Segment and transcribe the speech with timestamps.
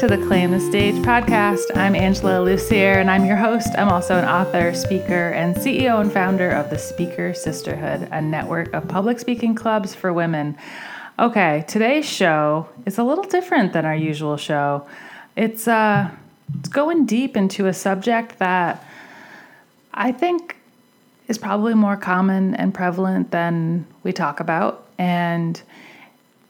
[0.00, 1.76] to the Claim the Stage podcast.
[1.76, 3.68] I'm Angela Lussier, and I'm your host.
[3.76, 8.72] I'm also an author, speaker, and CEO and founder of the Speaker Sisterhood, a network
[8.72, 10.56] of public speaking clubs for women.
[11.18, 14.86] Okay, today's show is a little different than our usual show.
[15.36, 16.10] It's uh,
[16.58, 18.82] it's going deep into a subject that
[19.92, 20.56] I think
[21.28, 25.60] is probably more common and prevalent than we talk about, and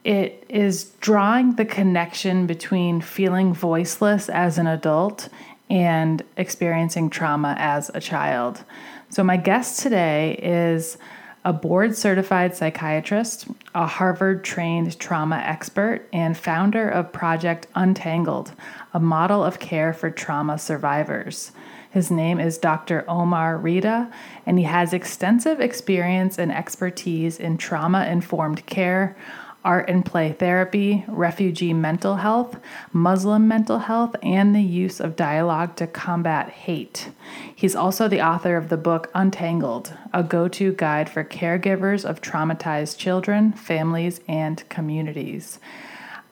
[0.05, 5.29] it is drawing the connection between feeling voiceless as an adult
[5.69, 8.65] and experiencing trauma as a child.
[9.11, 10.99] So, my guest today is
[11.45, 18.53] a board certified psychiatrist, a Harvard trained trauma expert, and founder of Project Untangled,
[18.93, 21.53] a model of care for trauma survivors.
[21.91, 23.05] His name is Dr.
[23.09, 24.11] Omar Reda,
[24.47, 29.17] and he has extensive experience and expertise in trauma informed care,
[29.65, 32.59] art and play therapy, refugee mental health,
[32.93, 37.11] Muslim mental health, and the use of dialogue to combat hate.
[37.55, 42.21] He's also the author of the book Untangled, a go to guide for caregivers of
[42.21, 45.59] traumatized children, families, and communities.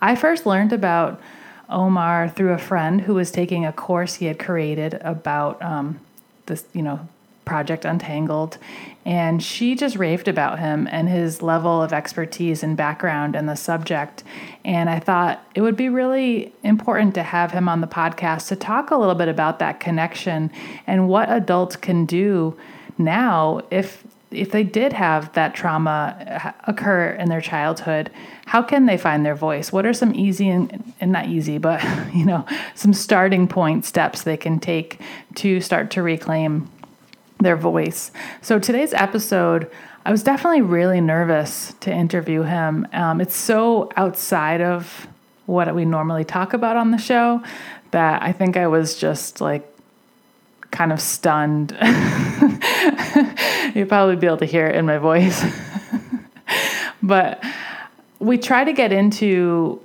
[0.00, 1.20] I first learned about
[1.68, 6.00] Omar through a friend who was taking a course he had created about um,
[6.46, 7.06] this, you know,
[7.48, 8.58] Project Untangled,
[9.04, 13.56] and she just raved about him and his level of expertise and background in the
[13.56, 14.22] subject.
[14.66, 18.56] And I thought it would be really important to have him on the podcast to
[18.56, 20.50] talk a little bit about that connection
[20.86, 22.54] and what adults can do
[22.98, 28.10] now if if they did have that trauma occur in their childhood,
[28.44, 29.72] how can they find their voice?
[29.72, 31.82] What are some easy and, and, not easy, but
[32.14, 35.00] you know, some starting point steps they can take
[35.36, 36.68] to start to reclaim
[37.40, 38.10] their voice.
[38.42, 39.70] So today's episode,
[40.04, 42.86] I was definitely really nervous to interview him.
[42.92, 45.06] Um, it's so outside of
[45.46, 47.42] what we normally talk about on the show
[47.90, 49.66] that I think I was just like
[50.70, 51.76] kind of stunned.
[53.74, 55.44] You'll probably be able to hear it in my voice.
[57.02, 57.42] but
[58.18, 59.80] we try to get into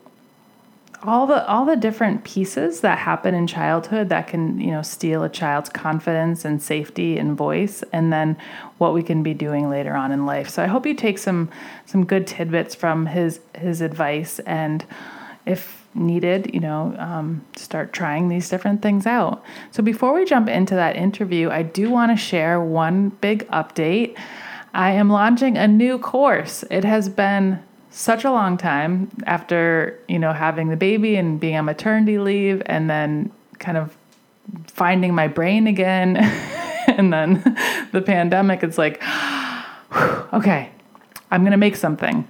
[1.05, 5.23] all the all the different pieces that happen in childhood that can you know steal
[5.23, 8.37] a child's confidence and safety and voice and then
[8.77, 10.49] what we can be doing later on in life.
[10.49, 11.49] So i hope you take some
[11.85, 14.85] some good tidbits from his his advice and
[15.45, 19.43] if needed you know um, start trying these different things out.
[19.71, 24.17] So before we jump into that interview i do want to share one big update.
[24.75, 26.63] I am launching a new course.
[26.71, 27.61] It has been
[27.93, 32.61] such a long time after, you know, having the baby and being on maternity leave
[32.65, 33.95] and then kind of
[34.65, 36.17] finding my brain again
[36.87, 37.35] and then
[37.91, 39.01] the pandemic it's like
[40.33, 40.71] okay,
[41.31, 42.27] I'm going to make something.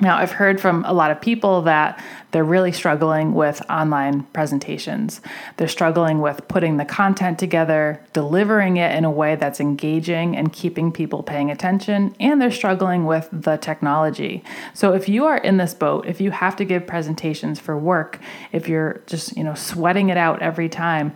[0.00, 5.20] Now, I've heard from a lot of people that they're really struggling with online presentations.
[5.58, 10.52] They're struggling with putting the content together, delivering it in a way that's engaging and
[10.52, 14.42] keeping people paying attention, and they're struggling with the technology.
[14.72, 18.20] So if you are in this boat, if you have to give presentations for work,
[18.52, 21.12] if you're just, you know, sweating it out every time,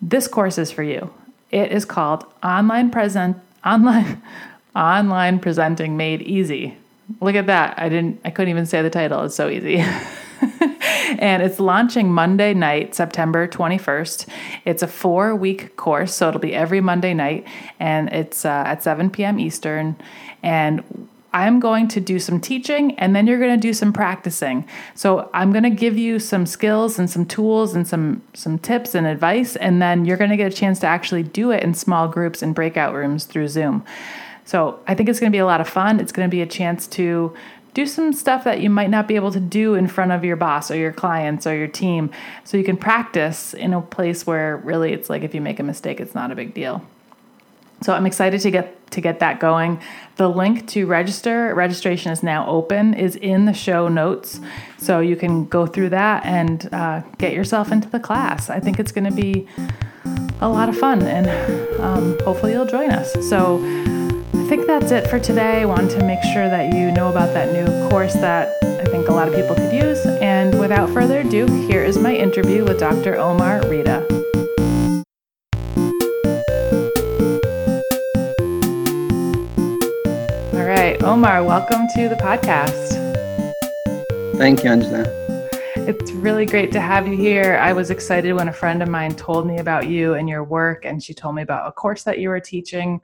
[0.00, 1.12] this course is for you.
[1.50, 4.22] It is called Online Present Online
[4.76, 6.78] Online Presenting Made Easy
[7.20, 7.78] Look at that.
[7.78, 9.24] I didn't I couldn't even say the title.
[9.24, 9.76] It's so easy.
[11.18, 14.26] and it's launching Monday night, September 21st.
[14.64, 17.46] It's a four week course, so it'll be every Monday night,
[17.78, 19.38] and it's uh, at 7 p.m.
[19.38, 19.96] Eastern.
[20.42, 24.66] And I'm going to do some teaching and then you're going to do some practicing.
[24.94, 28.94] So I'm going to give you some skills and some tools and some some tips
[28.94, 31.72] and advice and then you're going to get a chance to actually do it in
[31.72, 33.82] small groups and breakout rooms through Zoom.
[34.44, 36.00] So I think it's going to be a lot of fun.
[36.00, 37.34] It's going to be a chance to
[37.74, 40.36] do some stuff that you might not be able to do in front of your
[40.36, 42.10] boss or your clients or your team.
[42.44, 45.62] So you can practice in a place where really it's like if you make a
[45.62, 46.84] mistake, it's not a big deal.
[47.82, 49.80] So I'm excited to get to get that going.
[50.16, 54.38] The link to register, registration is now open, is in the show notes.
[54.76, 58.50] So you can go through that and uh, get yourself into the class.
[58.50, 59.48] I think it's going to be
[60.40, 63.12] a lot of fun, and um, hopefully you'll join us.
[63.28, 63.58] So
[64.54, 65.62] think that's it for today.
[65.62, 69.08] I wanted to make sure that you know about that new course that I think
[69.08, 70.04] a lot of people could use.
[70.20, 73.16] And without further ado, here is my interview with Dr.
[73.16, 74.06] Omar Reda.
[80.52, 82.92] All right, Omar, welcome to the podcast.
[84.36, 85.04] Thank you, Angela.
[85.76, 87.56] It's really great to have you here.
[87.56, 90.84] I was excited when a friend of mine told me about you and your work,
[90.84, 93.00] and she told me about a course that you were teaching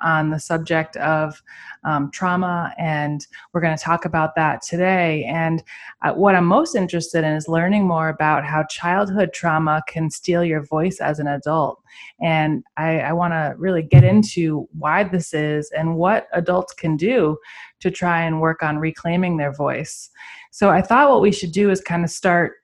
[0.00, 1.42] on the subject of
[1.84, 5.24] um, trauma, and we're going to talk about that today.
[5.24, 5.62] And
[6.02, 10.44] uh, what I'm most interested in is learning more about how childhood trauma can steal
[10.44, 11.80] your voice as an adult.
[12.20, 16.96] And I, I want to really get into why this is and what adults can
[16.96, 17.38] do
[17.80, 20.10] to try and work on reclaiming their voice.
[20.50, 22.54] So I thought what we should do is kind of start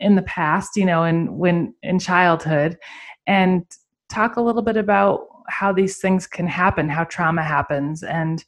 [0.00, 2.78] in the past, you know, in when in childhood
[3.26, 3.64] and
[4.08, 8.02] talk a little bit about how these things can happen, how trauma happens.
[8.02, 8.44] And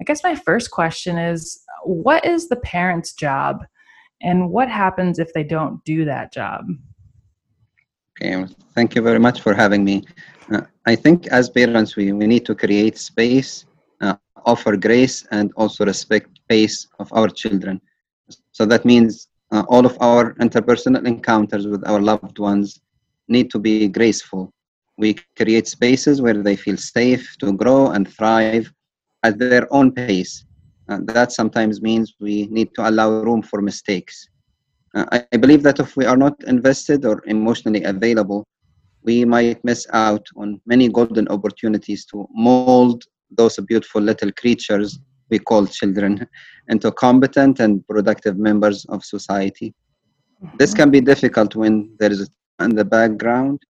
[0.00, 3.64] I guess my first question is what is the parent's job
[4.22, 6.66] and what happens if they don't do that job?
[8.20, 10.04] Okay, thank you very much for having me.
[10.52, 13.66] Uh, I think as parents, we, we need to create space,
[14.00, 14.14] uh,
[14.44, 17.80] offer grace, and also respect pace of our children.
[18.52, 22.80] So that means uh, all of our interpersonal encounters with our loved ones
[23.28, 24.52] need to be graceful
[24.96, 28.72] we create spaces where they feel safe to grow and thrive
[29.22, 30.44] at their own pace.
[30.88, 34.28] And that sometimes means we need to allow room for mistakes.
[34.94, 38.46] Uh, I, I believe that if we are not invested or emotionally available,
[39.02, 44.98] we might miss out on many golden opportunities to mold those beautiful little creatures
[45.30, 46.26] we call children
[46.68, 49.74] into competent and productive members of society.
[50.58, 52.30] This can be difficult when there is
[52.60, 53.60] in the background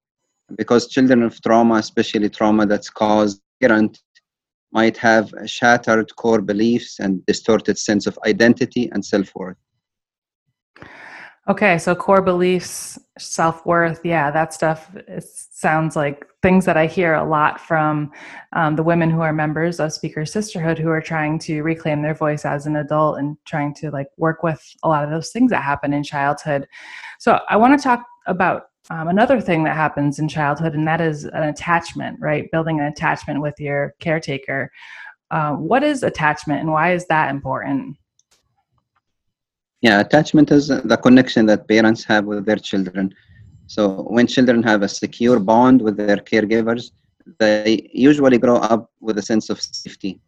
[0.57, 4.01] because children of trauma, especially trauma that's caused parent,
[4.73, 9.57] might have shattered core beliefs and distorted sense of identity and self-worth.
[11.47, 17.15] Okay, so core beliefs, self worth, yeah, that stuff sounds like things that I hear
[17.15, 18.13] a lot from
[18.55, 22.15] um, the women who are members of Speaker Sisterhood who are trying to reclaim their
[22.15, 25.51] voice as an adult and trying to like work with a lot of those things
[25.51, 26.67] that happen in childhood.
[27.19, 31.01] So I want to talk about um, another thing that happens in childhood, and that
[31.01, 32.51] is an attachment, right?
[32.51, 34.71] Building an attachment with your caretaker.
[35.31, 37.97] Uh, what is attachment and why is that important?
[39.81, 43.15] Yeah, attachment is the connection that parents have with their children.
[43.67, 46.91] So when children have a secure bond with their caregivers,
[47.39, 50.21] they usually grow up with a sense of safety.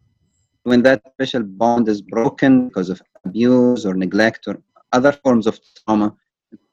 [0.63, 4.61] When that special bond is broken because of abuse or neglect or
[4.91, 6.15] other forms of trauma,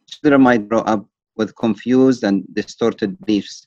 [0.09, 3.67] children might grow up with confused and distorted beliefs.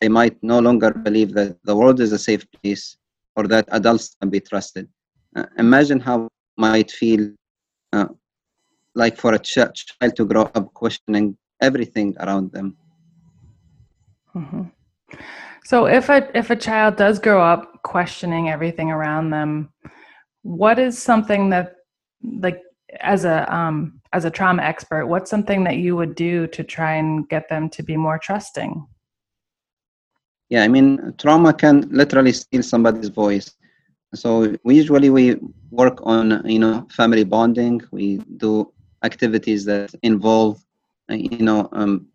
[0.00, 2.96] They might no longer believe that the world is a safe place
[3.36, 4.88] or that adults can be trusted.
[5.36, 7.32] Uh, imagine how might feel
[7.92, 8.08] uh,
[8.94, 12.76] like for a ch- child to grow up questioning everything around them.
[14.34, 14.62] Mm-hmm.
[15.64, 19.72] So if a if a child does grow up questioning everything around them,
[20.42, 21.74] what is something that
[22.22, 22.60] like
[23.00, 26.94] as a um, as a trauma expert, what's something that you would do to try
[26.94, 28.86] and get them to be more trusting?
[30.48, 33.54] Yeah, I mean, trauma can literally steal somebody's voice.
[34.14, 35.36] So we usually we
[35.70, 37.80] work on you know family bonding.
[37.92, 38.72] We do
[39.04, 40.60] activities that involve
[41.08, 42.08] you know um,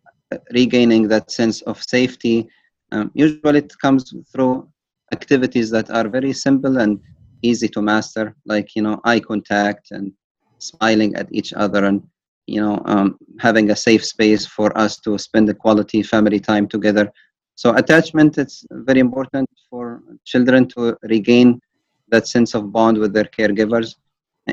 [0.52, 2.48] regaining that sense of safety.
[2.92, 4.68] Um, usually, it comes through
[5.12, 7.00] activities that are very simple and
[7.40, 10.12] easy to master, like you know eye contact and
[10.58, 12.02] smiling at each other and
[12.46, 16.66] you know um, having a safe space for us to spend the quality family time
[16.68, 17.12] together.
[17.54, 21.60] So attachment is very important for children to regain
[22.08, 23.94] that sense of bond with their caregivers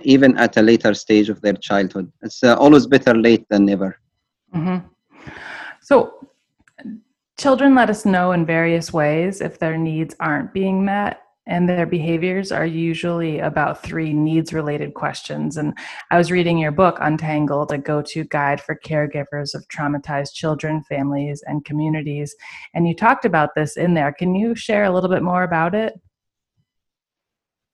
[0.01, 2.11] even at a later stage of their childhood.
[2.23, 3.99] It's uh, always better late than never.
[4.55, 4.85] Mm-hmm.
[5.81, 6.27] so
[7.39, 11.85] children let us know in various ways if their needs aren't being met and their
[11.85, 15.57] behaviors are usually about three needs related questions.
[15.57, 15.73] And
[16.09, 20.83] I was reading your book, Untangled, a go to guide for caregivers of traumatized children,
[20.83, 22.33] families, and communities.
[22.73, 24.13] And you talked about this in there.
[24.13, 25.99] Can you share a little bit more about it?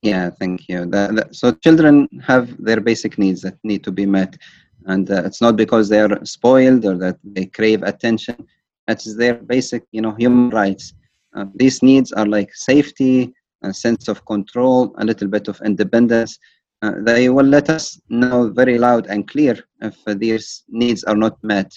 [0.01, 0.85] Yeah, thank you.
[0.85, 4.37] The, the, so, children have their basic needs that need to be met.
[4.85, 8.47] And uh, it's not because they are spoiled or that they crave attention.
[8.87, 10.93] It's their basic, you know, human rights.
[11.35, 16.37] Uh, these needs are like safety, a sense of control, a little bit of independence.
[16.81, 21.15] Uh, they will let us know very loud and clear if uh, these needs are
[21.15, 21.71] not met.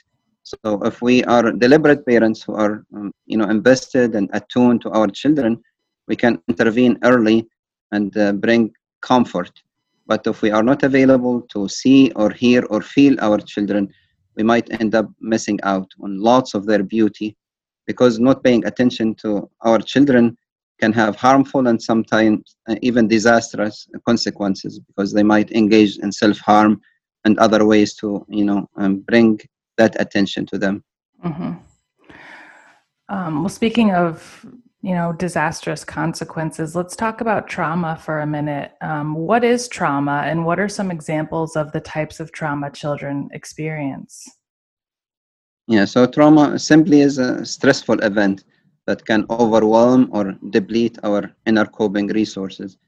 [0.44, 4.90] So if we are deliberate parents who are, um, you know, invested and attuned to
[4.90, 5.60] our children,
[6.08, 7.46] we can intervene early
[7.92, 8.72] and uh, bring
[9.02, 9.50] comfort.
[10.06, 13.92] But if we are not available to see or hear or feel our children,
[14.36, 17.36] we might end up missing out on lots of their beauty
[17.86, 20.36] because not paying attention to our children
[20.82, 26.80] can have harmful and sometimes uh, even disastrous consequences because they might engage in self-harm
[27.24, 29.38] and other ways to you know um, bring
[29.78, 30.82] that attention to them.
[31.24, 31.52] Mm-hmm.
[33.14, 34.44] Um, well, speaking of
[34.88, 38.72] you know disastrous consequences, let's talk about trauma for a minute.
[38.80, 43.28] Um, what is trauma, and what are some examples of the types of trauma children
[43.32, 44.14] experience?
[45.68, 48.42] Yeah, so trauma simply is a stressful event
[48.86, 52.78] that can overwhelm or deplete our inner coping resources.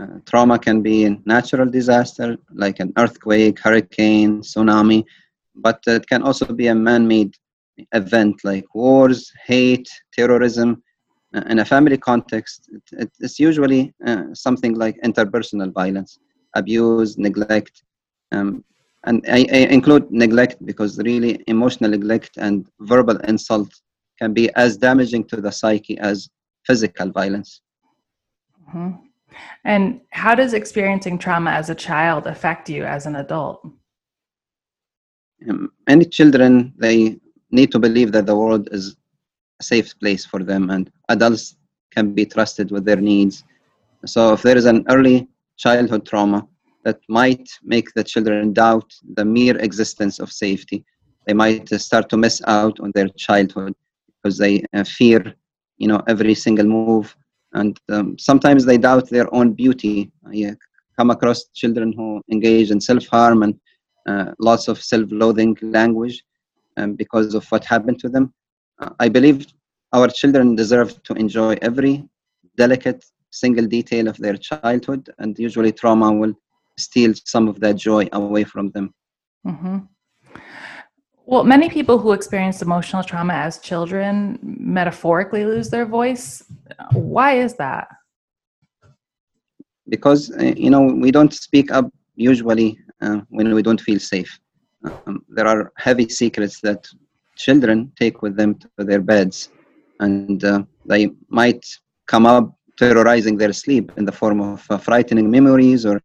[0.00, 5.04] Uh, trauma can be a natural disaster like an earthquake, hurricane, tsunami,
[5.56, 7.34] but it can also be a man made
[7.92, 10.82] event like wars, hate, terrorism.
[11.34, 16.18] Uh, in a family context, it, it's usually uh, something like interpersonal violence,
[16.54, 17.82] abuse, neglect.
[18.32, 18.64] Um,
[19.04, 23.70] and I, I, include neglect because really emotional neglect and verbal insult
[24.18, 26.28] can be as damaging to the psyche as
[26.66, 27.60] physical violence.
[28.68, 29.06] Mm-hmm.
[29.64, 33.60] And how does experiencing trauma as a child affect you as an adult?
[35.48, 37.18] Um, many children they
[37.50, 38.96] need to believe that the world is
[39.60, 41.56] a safe place for them, and adults
[41.94, 43.44] can be trusted with their needs.
[44.04, 46.46] So, if there is an early childhood trauma
[46.84, 50.84] that might make the children doubt the mere existence of safety,
[51.26, 53.74] they might start to miss out on their childhood
[54.28, 55.34] because they uh, fear,
[55.78, 57.16] you know, every single move
[57.52, 60.10] and um, sometimes they doubt their own beauty.
[60.26, 60.54] I
[60.98, 63.54] come across children who engage in self-harm and
[64.06, 66.22] uh, lots of self-loathing language
[66.76, 68.34] um, because of what happened to them.
[68.78, 69.46] Uh, I believe
[69.92, 72.04] our children deserve to enjoy every
[72.56, 76.34] delicate single detail of their childhood, and usually trauma will
[76.76, 78.94] steal some of that joy away from them.
[79.46, 79.78] Mm-hmm.
[81.30, 86.42] Well, many people who experience emotional trauma as children metaphorically lose their voice.
[86.92, 87.86] Why is that?
[89.90, 94.40] Because, uh, you know, we don't speak up usually uh, when we don't feel safe.
[94.84, 96.88] Um, there are heavy secrets that
[97.36, 99.50] children take with them to their beds,
[100.00, 101.62] and uh, they might
[102.06, 106.00] come up terrorizing their sleep in the form of uh, frightening memories or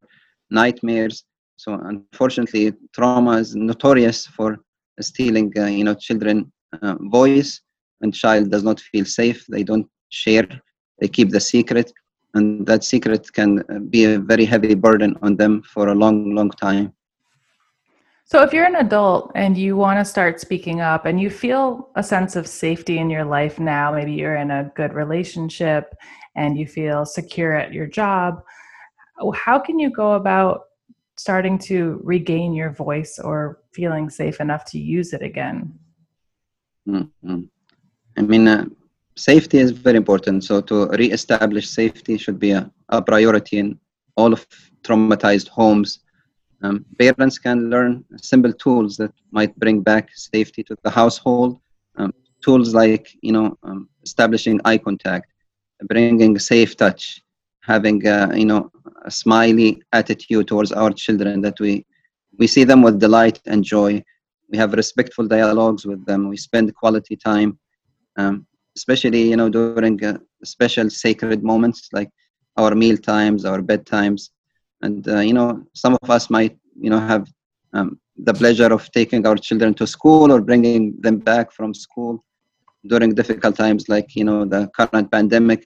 [0.49, 1.23] nightmares.
[1.55, 4.59] So, unfortunately, trauma is notorious for
[5.01, 7.61] stealing uh, you know children uh, voice
[8.01, 9.45] and child does not feel safe.
[9.47, 10.47] They don't share.
[10.99, 11.91] They keep the secret
[12.33, 16.35] and that secret can uh, be a very heavy burden on them for a long
[16.35, 16.93] long time.
[18.25, 21.89] So if you're an adult and you want to start speaking up and you feel
[21.95, 25.93] a sense of safety in your life now maybe you're in a good relationship
[26.35, 28.41] and you feel secure at your job
[29.35, 30.61] how can you go about
[31.15, 35.73] starting to regain your voice or feeling safe enough to use it again?
[36.87, 37.41] Mm-hmm.
[38.17, 38.65] I mean, uh,
[39.15, 40.43] safety is very important.
[40.43, 43.79] So to re-establish safety should be a, a priority in
[44.15, 44.45] all of
[44.83, 45.99] traumatized homes.
[46.61, 51.59] Um, parents can learn simple tools that might bring back safety to the household.
[51.95, 55.31] Um, tools like you know um, establishing eye contact,
[55.87, 57.22] bringing safe touch,
[57.63, 58.71] having a, you know
[59.05, 61.85] a smiley attitude towards our children that we
[62.39, 64.03] we see them with delight and joy.
[64.49, 66.29] We have respectful dialogues with them.
[66.29, 67.57] We spend quality time
[68.17, 72.09] um, especially you know during uh, special sacred moments like
[72.57, 74.29] our meal times our bedtimes.
[74.81, 77.27] And uh, you know some of us might you know have
[77.73, 82.23] um, the pleasure of taking our children to school or bringing them back from school
[82.87, 85.65] during difficult times like you know the current pandemic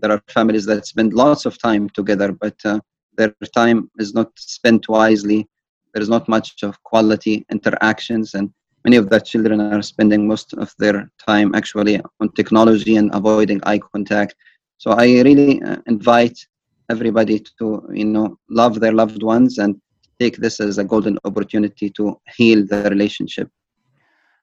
[0.00, 2.80] there are families that spend lots of time together but uh,
[3.16, 5.48] their time is not spent wisely.
[5.92, 8.50] There is not much of quality interactions and
[8.84, 13.60] many of the children are spending most of their time actually on technology and avoiding
[13.64, 14.34] eye contact.
[14.78, 16.38] So i really uh, invite
[16.90, 19.76] everybody to you know love their loved ones and
[20.18, 23.48] take this as a golden opportunity to heal the relationship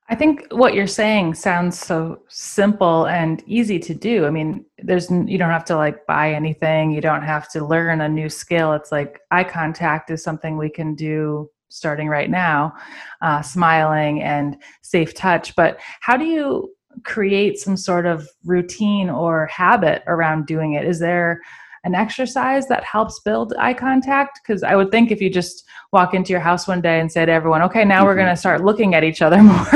[0.10, 4.26] I think what you're saying sounds so simple and easy to do.
[4.26, 8.00] I mean, there's you don't have to like buy anything, you don't have to learn
[8.00, 8.72] a new skill.
[8.74, 12.74] It's like eye contact is something we can do starting right now,
[13.22, 15.54] uh, smiling and safe touch.
[15.56, 16.74] But how do you
[17.04, 20.86] create some sort of routine or habit around doing it?
[20.86, 21.42] Is there
[21.84, 24.40] an exercise that helps build eye contact?
[24.42, 27.26] Because I would think if you just walk into your house one day and say
[27.26, 28.06] to everyone, "Okay, now mm-hmm.
[28.08, 29.68] we're going to start looking at each other more,"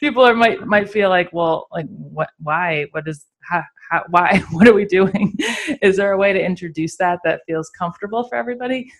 [0.00, 2.30] people are, might might feel like, "Well, like what?
[2.38, 2.86] Why?
[2.92, 3.24] What is?
[3.48, 4.42] How, how, why?
[4.52, 5.34] What are we doing?"
[5.82, 8.90] is there a way to introduce that that feels comfortable for everybody?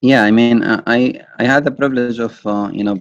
[0.00, 2.98] Yeah, I mean, uh, I I had the privilege of uh, you know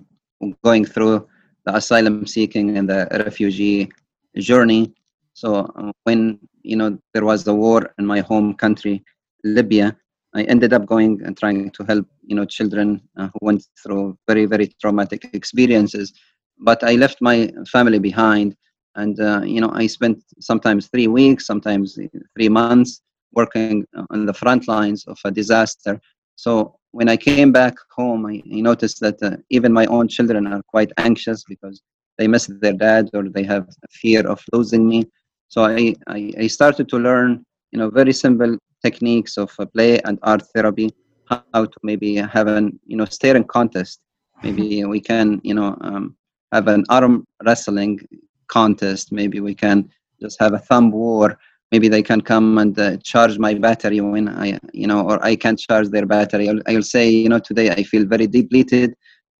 [0.63, 1.27] going through
[1.65, 3.91] the asylum seeking and the refugee
[4.37, 4.93] journey.
[5.33, 9.03] So uh, when you know there was the war in my home country,
[9.43, 9.97] Libya,
[10.35, 14.17] I ended up going and trying to help, you know, children uh, who went through
[14.27, 16.13] very, very traumatic experiences.
[16.59, 18.55] But I left my family behind,
[18.95, 21.97] and uh, you know, I spent sometimes three weeks, sometimes
[22.35, 23.01] three months
[23.33, 25.99] working on the front lines of a disaster.
[26.35, 30.47] So when I came back home, I, I noticed that uh, even my own children
[30.47, 31.81] are quite anxious because
[32.17, 35.05] they miss their dad or they have fear of losing me.
[35.49, 39.99] So I, I, I started to learn, you know, very simple techniques of uh, play
[40.05, 40.89] and art therapy,
[41.29, 43.99] how to maybe have an, you know, staring contest.
[44.43, 46.15] Maybe we can, you know, um,
[46.51, 47.99] have an arm wrestling
[48.47, 49.11] contest.
[49.11, 49.89] Maybe we can
[50.21, 51.37] just have a thumb war
[51.71, 55.35] maybe they can come and uh, charge my battery when I, you know, or I
[55.35, 56.49] can charge their battery.
[56.49, 58.95] I'll, I'll say, you know, today I feel very depleted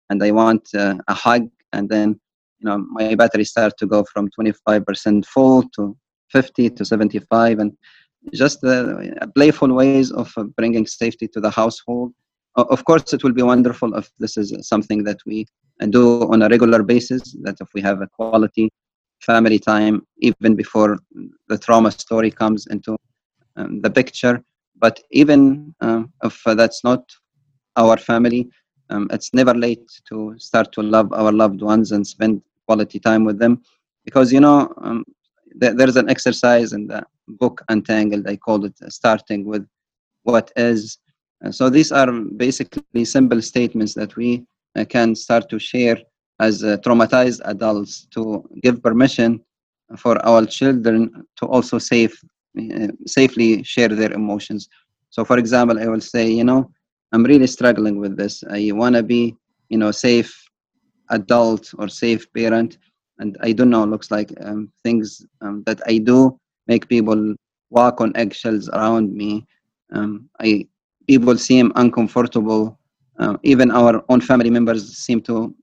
[0.09, 1.49] and I want uh, a hug.
[1.73, 2.19] And then,
[2.59, 5.95] you know, my battery starts to go from 25% full to
[6.31, 7.71] 50 to 75 and
[8.33, 12.13] just the uh, playful ways of uh, bringing safety to the household.
[12.55, 15.45] Of course, it will be wonderful if this is something that we
[15.81, 18.69] uh, do on a regular basis, that if we have a quality
[19.21, 20.97] family time even before
[21.47, 22.97] the trauma story comes into
[23.57, 24.43] um, the picture.
[24.77, 27.03] But even um, if that's not
[27.75, 28.49] our family,
[28.89, 33.23] um, it's never late to start to love our loved ones and spend quality time
[33.29, 33.53] with them.
[34.07, 34.99] Because, you know, um,
[35.61, 37.01] th- there's an exercise in the
[37.41, 39.63] book Untangled, I called it starting with
[40.29, 40.81] what is.
[41.43, 42.11] Uh, so these are
[42.45, 44.29] basically simple statements that we
[44.77, 45.97] uh, can start to share
[46.47, 48.21] as uh, traumatized adults to
[48.63, 49.31] give permission
[50.03, 50.99] for our children
[51.39, 52.15] to also safe,
[52.59, 54.61] uh, safely share their emotions.
[55.09, 56.61] So, for example, I will say, you know,
[57.11, 58.43] I'm really struggling with this.
[58.49, 59.35] I want to be,
[59.69, 60.31] you know, safe
[61.09, 62.77] adult or safe parent,
[63.19, 63.83] and I don't know.
[63.83, 66.37] Looks like um, things um, that I do
[66.67, 67.35] make people
[67.69, 69.45] walk on eggshells around me.
[69.93, 70.67] Um, I
[71.07, 72.79] people seem uncomfortable.
[73.19, 75.53] Uh, even our own family members seem to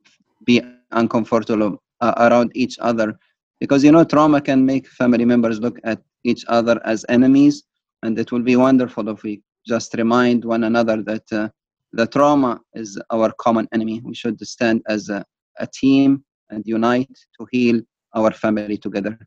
[0.44, 0.60] be
[0.92, 3.18] uncomfortable uh, around each other
[3.60, 7.64] because you know trauma can make family members look at each other as enemies
[8.02, 11.48] and it will be wonderful if we just remind one another that uh,
[11.92, 15.24] the trauma is our common enemy we should stand as a,
[15.58, 17.80] a team and unite to heal
[18.14, 19.18] our family together.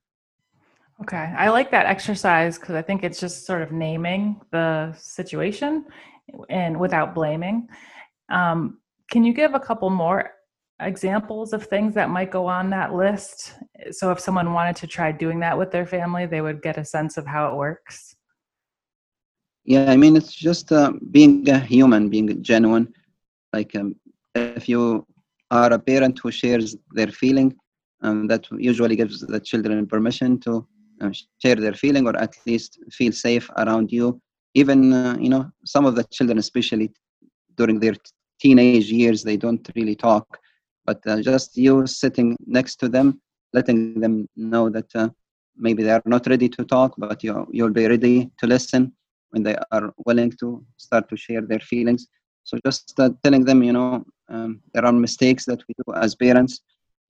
[1.02, 5.86] Okay i like that exercise because i think it's just sort of naming the situation
[6.50, 7.68] and without blaming.
[8.30, 10.32] Um, can you give a couple more
[10.80, 13.56] examples of things that might go on that list?
[13.92, 16.86] So if someone wanted to try doing that with their family they would get a
[16.86, 18.16] sense of how it works.
[19.66, 22.94] Yeah i mean it's just uh, being a human being genuine.
[23.54, 23.96] Like um,
[24.36, 25.06] if you
[25.52, 27.56] are a parent who shares their feeling
[28.02, 30.68] um, that usually gives the children permission to
[31.02, 31.10] uh,
[31.44, 34.22] share their feeling or at least feel safe around you.
[34.56, 36.92] Even uh, you know some of the children especially
[37.56, 37.96] during their
[38.40, 40.40] teenage years they don't really talk.
[40.86, 43.22] But uh, just you sitting next to them
[43.54, 45.10] letting them know that uh,
[45.58, 48.94] maybe they are not ready to talk but you you'll be ready to listen
[49.32, 52.08] when they are willing to start to share their feelings
[52.44, 56.62] so just telling them you know um, there are mistakes that we do as parents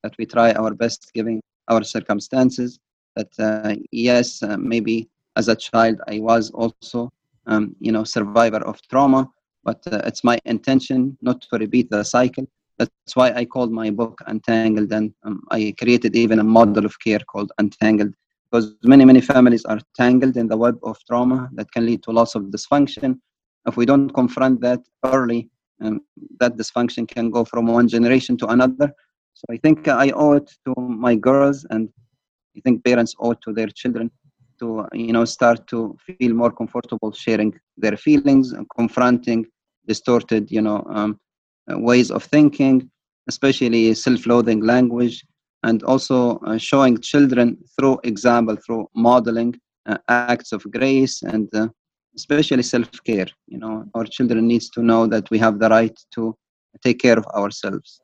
[0.04, 2.80] that we try our best giving our circumstances
[3.16, 7.10] that uh, yes uh, maybe as a child i was also
[7.48, 9.28] um, you know survivor of trauma
[9.64, 12.46] but uh, it's my intention not to repeat the cycle
[12.80, 16.98] that's why I called my book Untangled, and um, I created even a model of
[17.00, 18.14] care called Untangled,
[18.50, 22.12] because many, many families are tangled in the web of trauma that can lead to
[22.12, 23.20] loss of dysfunction.
[23.68, 25.50] If we don't confront that early,
[25.82, 26.02] um,
[26.40, 28.94] that dysfunction can go from one generation to another.
[29.34, 31.90] So I think I owe it to my girls, and
[32.58, 34.12] I think parents owe it to their children
[34.60, 39.46] to you know start to feel more comfortable sharing their feelings and confronting
[39.88, 41.20] distorted you know um,
[41.72, 42.90] uh, ways of thinking,
[43.28, 45.24] especially self-loathing language,
[45.64, 49.54] and also uh, showing children through example, through modeling
[49.86, 51.50] uh, acts of grace and
[52.16, 53.28] especially self-care.
[53.48, 56.38] You know, our children needs to know that we have the right to
[56.84, 58.02] take care of ourselves.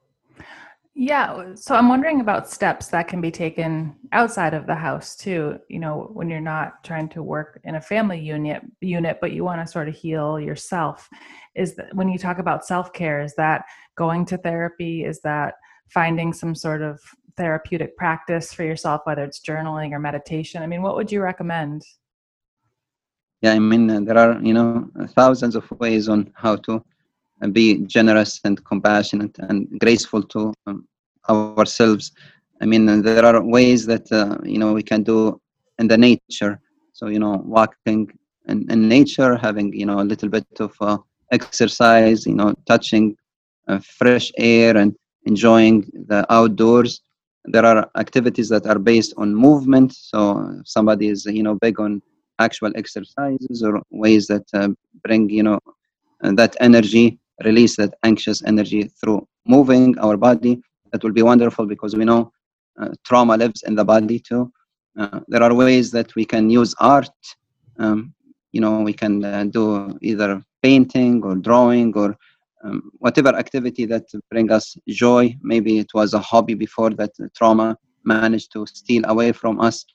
[0.97, 5.59] Yeah, so I'm wondering about steps that can be taken outside of the house too.
[5.67, 9.43] You know, when you're not trying to work in a family unit unit, but you
[9.43, 11.09] want to sort of heal yourself.
[11.53, 13.65] Is that when you talk about self-care, is that
[13.97, 15.03] going to therapy?
[15.03, 15.55] Is that
[15.89, 17.01] finding some sort of
[17.35, 20.63] therapeutic practice for yourself, whether it's journaling or meditation?
[20.63, 21.83] I mean, what would you recommend?
[23.45, 26.83] Yeah, I mean, uh, there are you know thousands of ways on how to
[27.41, 30.87] and be generous and compassionate and graceful to um,
[31.29, 32.11] ourselves.
[32.61, 35.39] I mean, there are ways that uh, you know we can do
[35.77, 36.59] in the nature.
[36.93, 38.09] So you know, walking
[38.47, 40.97] in, in nature, having you know a little bit of uh,
[41.31, 43.15] exercise, you know, touching
[43.67, 47.01] uh, fresh air and enjoying the outdoors.
[47.45, 49.93] There are activities that are based on movement.
[49.93, 52.01] So somebody is you know big on
[52.39, 54.69] actual exercises or ways that uh,
[55.03, 55.59] bring you know
[56.21, 60.61] that energy, release that anxious energy through moving our body.
[60.91, 62.31] That will be wonderful because we know
[62.79, 64.51] uh, trauma lives in the body too.
[64.97, 67.09] Uh, there are ways that we can use art.
[67.79, 68.13] Um,
[68.51, 72.15] you know, we can uh, do either painting or drawing or
[72.63, 75.35] um, whatever activity that bring us joy.
[75.41, 79.85] Maybe it was a hobby before that trauma managed to steal away from us.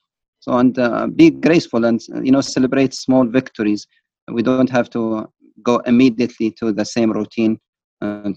[0.41, 3.87] So and uh, be graceful and you know celebrate small victories.
[4.27, 5.27] We don't have to
[5.63, 7.59] go immediately to the same routine
[8.01, 8.31] uh,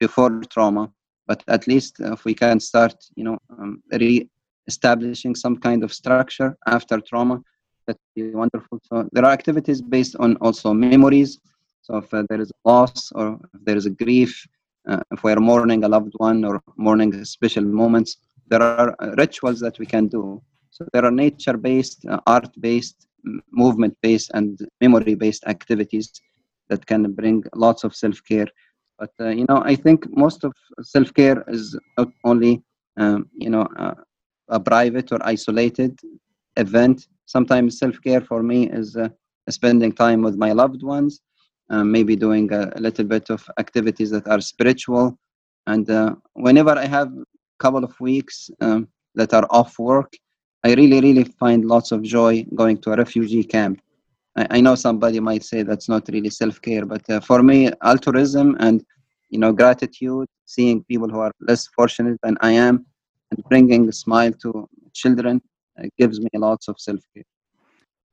[0.00, 0.90] before trauma,
[1.26, 6.56] but at least if we can start, you know, um, re-establishing some kind of structure
[6.66, 7.40] after trauma,
[7.86, 8.78] that would be wonderful.
[8.82, 11.38] So there are activities based on also memories.
[11.82, 14.46] So if uh, there is loss or if there is a grief,
[14.88, 18.16] uh, if we are mourning a loved one or mourning special moments,
[18.48, 20.42] there are uh, rituals that we can do.
[20.74, 23.06] So there are nature-based, uh, art-based,
[23.52, 26.10] movement-based, and memory-based activities
[26.68, 28.48] that can bring lots of self-care.
[28.98, 32.60] But uh, you know, I think most of self-care is not only
[32.96, 33.94] um, you know uh,
[34.48, 35.96] a private or isolated
[36.56, 37.06] event.
[37.26, 39.08] Sometimes self-care for me is uh,
[39.48, 41.20] spending time with my loved ones,
[41.70, 45.16] uh, maybe doing a, a, little bit of activities that are spiritual.
[45.68, 47.24] And uh, whenever I have a
[47.60, 50.12] couple of weeks um, that are off work,
[50.64, 53.82] I really, really find lots of joy going to a refugee camp.
[54.34, 58.56] I, I know somebody might say that's not really self-care, but uh, for me, altruism
[58.60, 58.82] and
[59.28, 62.86] you know gratitude, seeing people who are less fortunate than I am,
[63.30, 65.42] and bringing a smile to children
[65.78, 67.24] uh, gives me lots of self-care.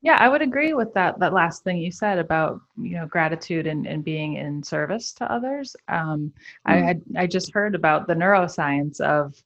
[0.01, 1.19] Yeah, I would agree with that.
[1.19, 5.31] That last thing you said about you know gratitude and, and being in service to
[5.31, 5.75] others.
[5.87, 6.33] Um,
[6.67, 6.73] mm.
[6.73, 9.41] I had I just heard about the neuroscience of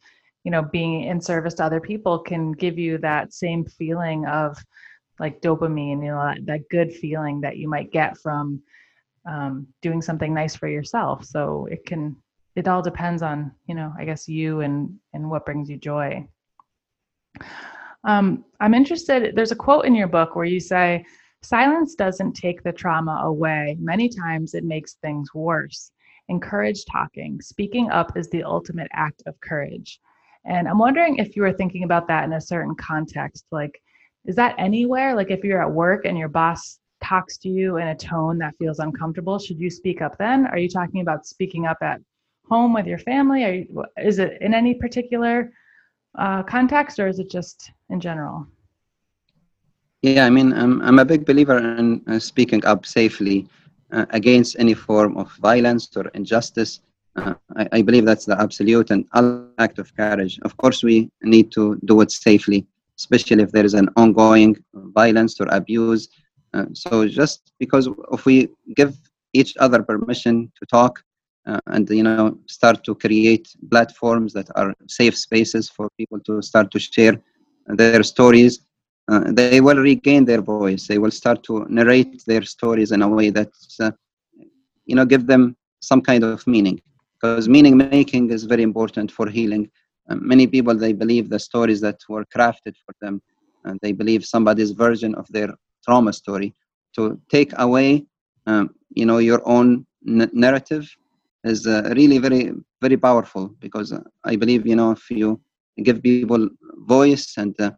[0.46, 4.58] you know being in service to other people can give you that same feeling of
[5.20, 8.62] like dopamine, you know, that, that good feeling that you might get from
[9.26, 11.26] um, doing something nice for yourself.
[11.26, 12.16] So it can,
[12.56, 16.28] it all depends on, you know, I guess you and and what brings you joy.
[18.04, 19.36] Um, I'm interested.
[19.36, 21.06] There's a quote in your book where you say,
[21.42, 23.78] "Silence doesn't take the trauma away.
[23.80, 25.92] Many times it makes things worse."
[26.30, 27.42] Encourage talking.
[27.42, 30.00] Speaking up is the ultimate act of courage.
[30.46, 33.82] And I'm wondering if you were thinking about that in a certain context, like
[34.26, 35.16] is that anywhere?
[35.16, 38.56] Like if you're at work and your boss talks to you in a tone that
[38.58, 40.48] feels uncomfortable, should you speak up then?
[40.48, 42.02] Are you talking about speaking up at
[42.50, 43.44] home with your family?
[43.44, 45.52] Are you, is it in any particular
[46.18, 48.48] uh, context or is it just in general?
[50.02, 53.48] Yeah, I mean, I'm, I'm a big believer in uh, speaking up safely
[53.92, 56.82] uh, against any form of violence or injustice.
[57.16, 59.06] Uh, I, I, believe that's the absolute and
[59.58, 60.38] act of courage.
[60.42, 65.40] Of course, we need to do it safely especially if there is an ongoing violence
[65.40, 66.10] or abuse.
[66.54, 68.98] Uh, so just because if we give
[69.34, 71.04] each other permission to talk
[71.46, 76.42] uh, and you know start to create platforms that are safe spaces for people to
[76.42, 77.20] start to share
[77.68, 78.62] their stories,
[79.10, 80.88] uh, they will regain their voice.
[80.88, 83.52] They will start to narrate their stories in a way that
[83.82, 83.92] uh,
[84.86, 86.82] you know give them some kind of meaning
[87.26, 89.70] because meaning making is very important for healing.
[90.10, 93.22] Many people they believe the stories that were crafted for them
[93.66, 95.50] and they believe somebody's version of their
[95.86, 96.54] trauma story.
[96.96, 98.06] To take away
[98.48, 100.86] um, you know your own n- narrative
[101.44, 105.40] is uh, really very very powerful because uh, i believe you know if you
[105.88, 106.42] give people
[106.96, 107.72] voice and uh,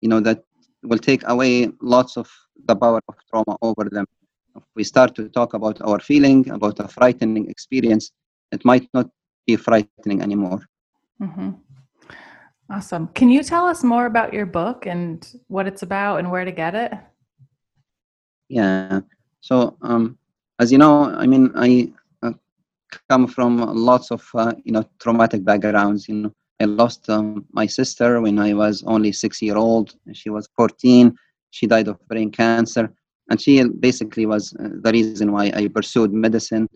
[0.00, 0.42] you know that
[0.82, 2.28] will take away lots of
[2.66, 4.06] the power of trauma over them.
[4.56, 8.10] If we start to talk about our feeling about a frightening experience
[8.52, 9.08] it might not
[9.46, 10.60] be frightening anymore
[11.20, 11.50] mm-hmm.
[12.68, 13.06] Awesome.
[13.08, 16.50] Can you tell us more about your book and what it's about and where to
[16.50, 16.92] get it?
[18.48, 19.00] Yeah.
[19.40, 20.18] So, um,
[20.58, 22.32] as you know, I mean, I uh,
[23.08, 26.08] come from lots of uh, you know traumatic backgrounds.
[26.08, 29.94] You know, I lost um, my sister when I was only six year old.
[30.12, 31.14] She was 14.
[31.50, 32.92] She died of brain cancer,
[33.30, 36.68] and she basically was uh, the reason why I pursued medicine.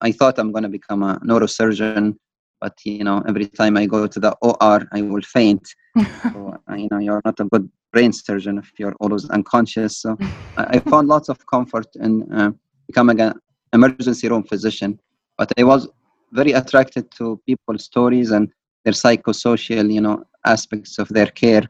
[0.00, 2.16] I thought I'm going to become a neurosurgeon
[2.60, 5.64] but you know every time i go to the or i will faint.
[6.32, 9.98] So uh, you know you're not a good brain surgeon if you're always unconscious.
[10.02, 10.16] So
[10.56, 12.50] i found lots of comfort in uh,
[12.88, 13.34] becoming an
[13.72, 14.98] emergency room physician
[15.38, 15.88] but i was
[16.32, 18.48] very attracted to people's stories and
[18.84, 21.64] their psychosocial you know aspects of their care.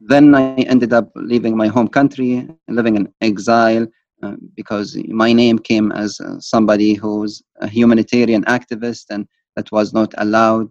[0.00, 3.86] Then I ended up leaving my home country, living in exile,
[4.22, 9.92] uh, because my name came as uh, somebody who's a humanitarian activist, and that was
[9.92, 10.70] not allowed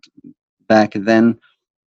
[0.68, 1.38] back then.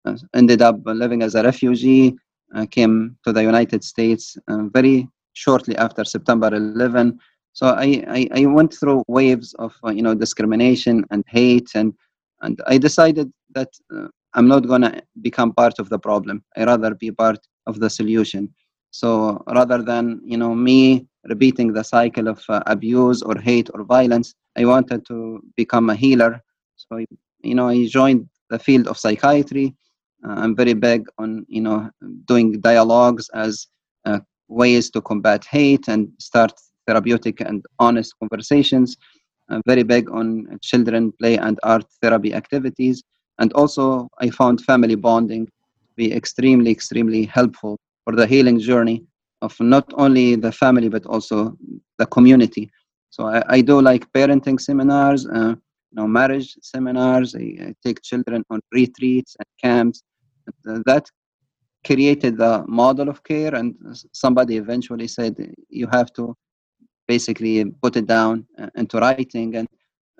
[0.06, 2.15] Uh, ended up living as a refugee,
[2.56, 7.20] uh, came to the United States uh, very shortly after September 11.
[7.54, 11.93] So I, I, I went through waves of you know discrimination and hate, and
[12.41, 13.70] and I decided that
[14.36, 16.43] I'm not gonna become part of the problem.
[16.56, 18.54] I rather be part of the solution.
[18.91, 23.84] So rather than you know me repeating the cycle of uh, abuse or hate or
[23.84, 26.42] violence, I wanted to become a healer.
[26.76, 27.06] So
[27.44, 29.76] you know I joined the field of psychiatry.
[30.28, 31.90] Uh, I'm very big on you know
[32.26, 33.68] doing dialogues as
[34.06, 36.54] uh, ways to combat hate and start
[36.88, 38.98] therapeutic and honest conversations.
[39.50, 43.04] I'm very big on children play and art therapy activities.
[43.40, 45.52] And also, I found family bonding to
[45.96, 49.06] be extremely, extremely helpful for the healing journey
[49.41, 51.58] of not only the family but also
[51.97, 52.69] the community.
[53.10, 55.56] So I, I do like parenting seminars, uh,
[55.91, 57.36] you know, marriage seminars.
[57.36, 60.04] I, I, take children on retreats and camps.
[60.63, 61.06] That
[61.86, 63.76] created the model of care, and
[64.13, 65.34] somebody eventually said
[65.69, 66.36] you have to
[67.08, 69.67] basically put it down uh, into writing and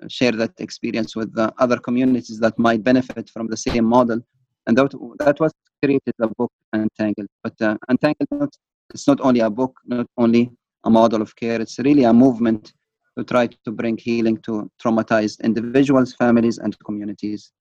[0.08, 4.20] share that experience with the other communities that might benefit from the same model.
[4.66, 5.52] And that, that was
[5.82, 7.28] created the book Untangled.
[7.42, 8.54] But uh, Untangled, not,
[8.90, 10.50] it's not only a book, not only
[10.84, 12.72] a model of care, it's really a movement
[13.16, 17.52] to try to bring healing to traumatized individuals, families, and communities.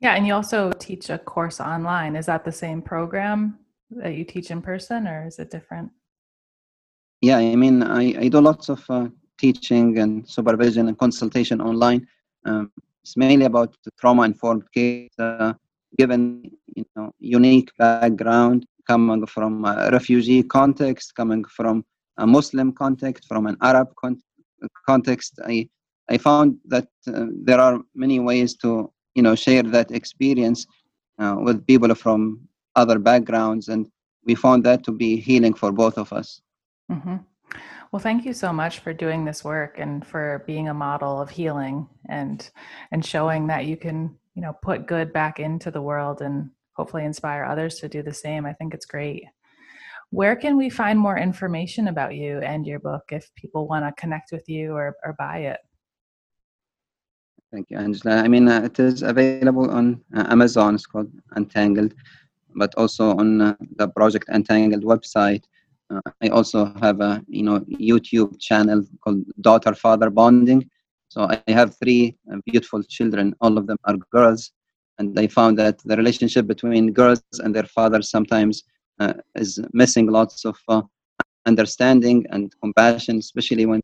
[0.00, 2.16] Yeah, and you also teach a course online.
[2.16, 3.58] Is that the same program
[3.90, 5.90] that you teach in person, or is it different?
[7.20, 12.06] Yeah, I mean, I, I do lots of uh, teaching and supervision and consultation online.
[12.44, 12.70] Um,
[13.02, 15.54] it's mainly about trauma-informed care, uh,
[15.96, 21.84] given you know unique background, coming from a refugee context, coming from
[22.16, 24.22] a Muslim context, from an Arab con-
[24.86, 25.38] context.
[25.46, 25.68] I
[26.10, 30.66] I found that uh, there are many ways to you know share that experience
[31.18, 32.40] uh, with people from
[32.74, 33.88] other backgrounds, and
[34.24, 36.40] we found that to be healing for both of us.
[36.90, 37.16] Mm-hmm.
[37.90, 41.30] Well, thank you so much for doing this work and for being a model of
[41.30, 42.50] healing and
[42.92, 47.04] and showing that you can, you know, put good back into the world and hopefully
[47.04, 48.46] inspire others to do the same.
[48.46, 49.24] I think it's great.
[50.10, 54.00] Where can we find more information about you and your book if people want to
[54.00, 55.60] connect with you or, or buy it?
[57.52, 58.16] Thank you, Angela.
[58.16, 60.74] I mean, uh, it is available on uh, Amazon.
[60.74, 61.94] It's called Untangled,
[62.54, 65.44] but also on uh, the Project Untangled website.
[65.90, 70.68] Uh, I also have a you know YouTube channel called Daughter Father Bonding.
[71.08, 73.34] So I have three uh, beautiful children.
[73.40, 74.52] All of them are girls,
[74.98, 78.64] and I found that the relationship between girls and their fathers sometimes
[78.98, 80.82] uh, is missing lots of uh,
[81.46, 83.80] understanding and compassion, especially when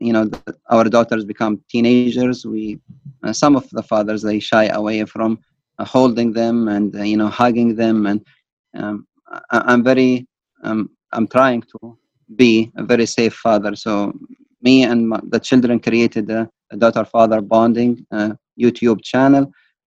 [0.00, 2.44] you know the, our daughters become teenagers.
[2.44, 2.80] We
[3.22, 5.38] uh, some of the fathers they shy away from
[5.78, 8.26] uh, holding them and you know hugging them, and
[8.74, 9.06] um,
[9.50, 10.26] I, am very
[10.64, 11.98] um, I'm trying to
[12.36, 13.76] be a very safe father.
[13.76, 14.12] So
[14.62, 19.52] me and my, the children created a, a daughter father bonding uh, YouTube channel,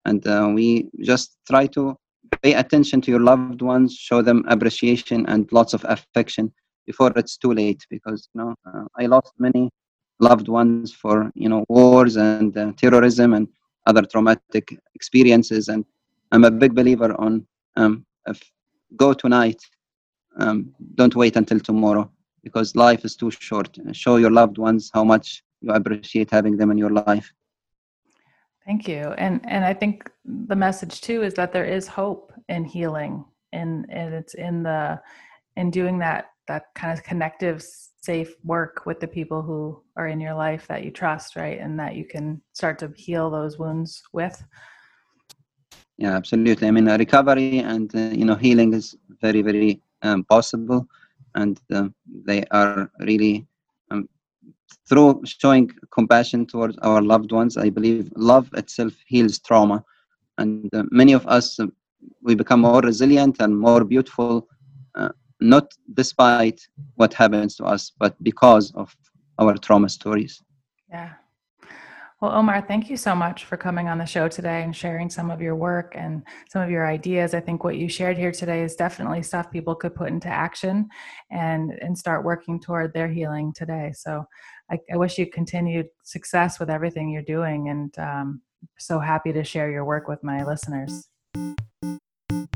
[0.05, 1.95] and uh, we just try to
[2.41, 6.51] pay attention to your loved ones, show them appreciation and lots of affection
[6.85, 7.85] before it's too late.
[7.89, 9.69] Because you know uh, I lost many
[10.19, 13.47] loved ones for you know wars and uh, terrorism and
[13.85, 15.85] other traumatic experiences, and
[16.31, 18.05] I'm a big believer on um,
[18.97, 19.61] go tonight
[20.37, 22.09] um, don't wait until tomorrow
[22.43, 23.77] because life is too short.
[23.93, 27.31] Show your loved ones how much you appreciate having them in your life.
[28.65, 29.13] Thank you.
[29.17, 33.23] And and I think the message too is that there is hope in healing
[33.53, 34.99] and and it's in the
[35.55, 40.19] in doing that that kind of connective safe work with the people who are in
[40.19, 41.59] your life that you trust, right?
[41.59, 44.43] And that you can start to heal those wounds with.
[45.97, 46.67] Yeah, absolutely.
[46.67, 50.87] I mean, recovery and uh, you know healing is very very um, possible,
[51.35, 51.89] and uh,
[52.25, 53.47] they are really
[53.91, 54.09] um,
[54.87, 57.57] through showing compassion towards our loved ones.
[57.57, 59.83] I believe love itself heals trauma,
[60.37, 61.67] and uh, many of us uh,
[62.21, 64.47] we become more resilient and more beautiful,
[64.95, 65.09] uh,
[65.41, 66.59] not despite
[66.95, 68.95] what happens to us, but because of
[69.39, 70.41] our trauma stories.
[70.89, 71.13] Yeah.
[72.21, 75.29] Well, Omar, thank you so much for coming on the show today and sharing some
[75.29, 77.33] of your work and some of your ideas.
[77.33, 80.87] I think what you shared here today is definitely stuff people could put into action
[81.29, 83.91] and and start working toward their healing today.
[83.93, 84.25] So,
[84.71, 88.41] I, I wish you continued success with everything you're doing, and um,
[88.77, 91.09] so happy to share your work with my listeners.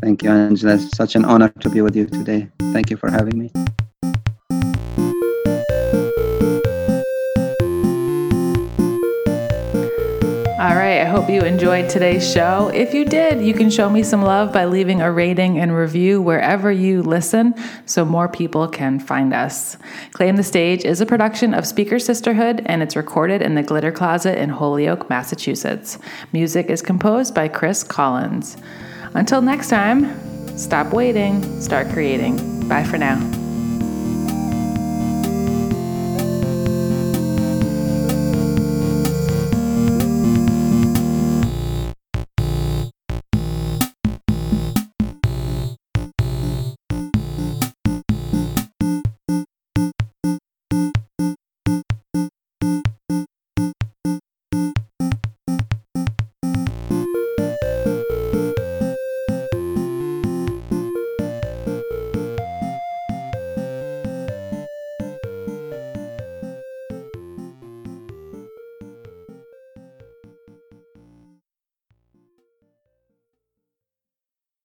[0.02, 0.76] Thank you, Angela.
[0.76, 2.50] It's such an honor to be with you today.
[2.72, 3.52] Thank you for having me.
[10.60, 12.68] All right, I hope you enjoyed today's show.
[12.74, 16.22] If you did, you can show me some love by leaving a rating and review
[16.22, 19.78] wherever you listen so more people can find us.
[20.12, 23.94] Claim the Stage is a production of Speaker Sisterhood and it's recorded in the Glitter
[23.94, 25.98] Closet in Holyoke, Massachusetts.
[26.34, 28.58] Music is composed by Chris Collins.
[29.14, 32.68] Until next time, stop waiting, start creating.
[32.68, 33.49] Bye for now.